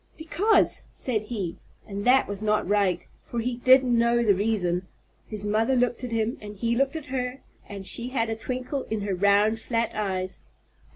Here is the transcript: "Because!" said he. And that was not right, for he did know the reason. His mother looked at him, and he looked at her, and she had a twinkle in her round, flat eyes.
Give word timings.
"Because!" 0.17 0.85
said 0.91 1.25
he. 1.25 1.57
And 1.85 2.05
that 2.05 2.27
was 2.27 2.41
not 2.41 2.67
right, 2.67 3.05
for 3.23 3.39
he 3.39 3.57
did 3.57 3.83
know 3.83 4.23
the 4.23 4.33
reason. 4.33 4.87
His 5.27 5.45
mother 5.45 5.75
looked 5.75 6.03
at 6.03 6.11
him, 6.11 6.39
and 6.41 6.55
he 6.55 6.75
looked 6.75 6.95
at 6.95 7.05
her, 7.05 7.41
and 7.69 7.85
she 7.85 8.09
had 8.09 8.27
a 8.31 8.35
twinkle 8.35 8.87
in 8.89 9.01
her 9.01 9.13
round, 9.13 9.59
flat 9.59 9.91
eyes. 9.93 10.39